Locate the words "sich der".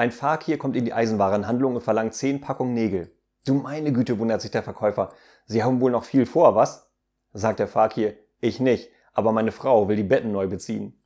4.40-4.62